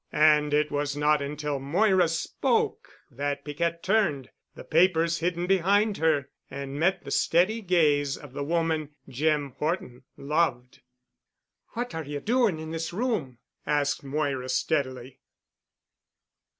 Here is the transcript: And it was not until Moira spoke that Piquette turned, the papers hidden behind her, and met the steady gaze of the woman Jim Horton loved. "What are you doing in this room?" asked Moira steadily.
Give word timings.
And 0.13 0.51
it 0.51 0.71
was 0.71 0.97
not 0.97 1.21
until 1.21 1.59
Moira 1.59 2.07
spoke 2.07 2.89
that 3.11 3.45
Piquette 3.45 3.83
turned, 3.83 4.31
the 4.55 4.63
papers 4.63 5.19
hidden 5.19 5.45
behind 5.45 5.97
her, 5.97 6.31
and 6.49 6.73
met 6.79 7.03
the 7.03 7.11
steady 7.11 7.61
gaze 7.61 8.17
of 8.17 8.33
the 8.33 8.43
woman 8.43 8.95
Jim 9.07 9.51
Horton 9.59 10.01
loved. 10.17 10.81
"What 11.73 11.93
are 11.93 12.03
you 12.05 12.19
doing 12.19 12.57
in 12.57 12.71
this 12.71 12.91
room?" 12.91 13.37
asked 13.67 14.03
Moira 14.03 14.49
steadily. 14.49 15.19